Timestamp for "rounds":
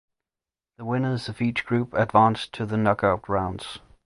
3.29-3.77